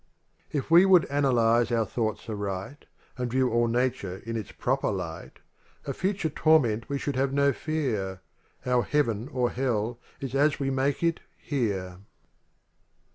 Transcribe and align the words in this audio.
LXVI 0.49 0.55
If 0.57 0.71
we 0.71 0.83
would 0.83 1.05
analyze 1.11 1.71
our 1.71 1.85
thoughts 1.85 2.27
aright 2.27 2.85
And 3.19 3.29
view 3.29 3.51
all 3.51 3.67
nature 3.67 4.17
in 4.25 4.35
its 4.35 4.51
proper 4.51 4.89
light* 4.89 5.37
Of 5.85 5.95
future 5.95 6.31
torment 6.31 6.89
we 6.89 6.97
should 6.97 7.15
have 7.15 7.31
no 7.31 7.53
fear, 7.53 8.21
Our 8.65 8.81
heaven 8.81 9.27
or 9.27 9.51
hell 9.51 9.99
is 10.19 10.33
as 10.33 10.59
we 10.59 10.71
make 10.71 11.03
it 11.03 11.19
here. 11.37 11.99